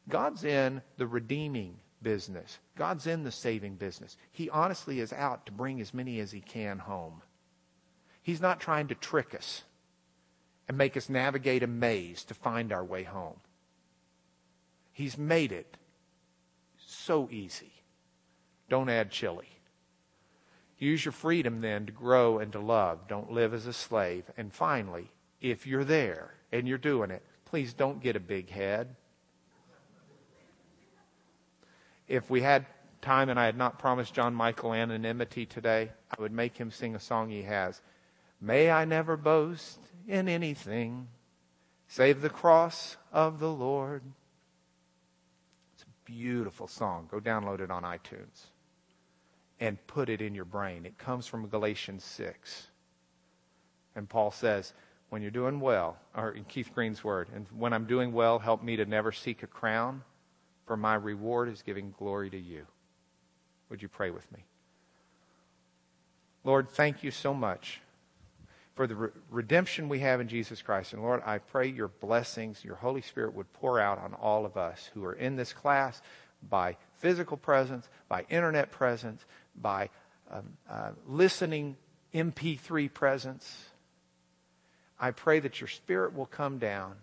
[0.09, 2.59] God's in the redeeming business.
[2.75, 4.17] God's in the saving business.
[4.31, 7.21] He honestly is out to bring as many as he can home.
[8.21, 9.63] He's not trying to trick us
[10.67, 13.39] and make us navigate a maze to find our way home.
[14.91, 15.77] He's made it
[16.77, 17.73] so easy.
[18.69, 19.59] Don't add chili.
[20.77, 23.07] Use your freedom then to grow and to love.
[23.07, 24.25] Don't live as a slave.
[24.37, 28.95] And finally, if you're there and you're doing it, please don't get a big head
[32.13, 32.67] if we had
[33.01, 36.93] time and I had not promised John Michael anonymity today, I would make him sing
[36.93, 37.81] a song he has.
[38.39, 41.07] May I never boast in anything
[41.87, 44.03] save the cross of the Lord.
[45.73, 47.07] It's a beautiful song.
[47.09, 48.45] Go download it on iTunes
[49.59, 50.85] and put it in your brain.
[50.85, 52.67] It comes from Galatians 6.
[53.95, 54.73] And Paul says,
[55.09, 58.61] when you're doing well, or in Keith Green's word, and when I'm doing well, help
[58.61, 60.03] me to never seek a crown
[60.65, 62.65] for my reward is giving glory to you.
[63.69, 64.45] Would you pray with me?
[66.43, 67.81] Lord, thank you so much
[68.75, 70.93] for the re- redemption we have in Jesus Christ.
[70.93, 74.57] And Lord, I pray your blessings, your Holy Spirit would pour out on all of
[74.57, 76.01] us who are in this class
[76.49, 79.89] by physical presence, by internet presence, by
[80.31, 81.77] um, uh, listening
[82.13, 83.65] MP3 presence.
[84.99, 86.95] I pray that your Spirit will come down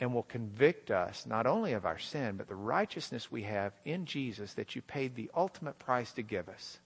[0.00, 4.06] and will convict us not only of our sin, but the righteousness we have in
[4.06, 6.78] Jesus that you paid the ultimate price to give us.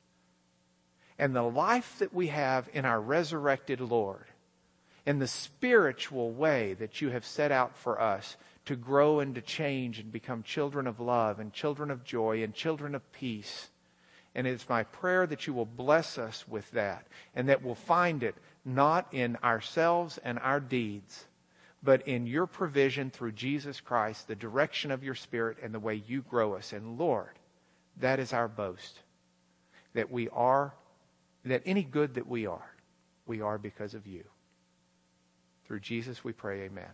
[1.18, 4.26] And the life that we have in our resurrected Lord,
[5.08, 8.36] and the spiritual way that you have set out for us
[8.66, 12.52] to grow and to change and become children of love and children of joy and
[12.52, 13.70] children of peace.
[14.34, 18.22] And it's my prayer that you will bless us with that and that we'll find
[18.22, 18.34] it
[18.66, 21.24] not in ourselves and our deeds,
[21.82, 26.02] but in your provision through Jesus Christ, the direction of your Spirit, and the way
[26.06, 26.72] you grow us.
[26.72, 27.38] And Lord,
[27.98, 29.00] that is our boast.
[29.94, 30.74] That we are,
[31.44, 32.74] that any good that we are,
[33.26, 34.24] we are because of you.
[35.66, 36.90] Through Jesus we pray, amen.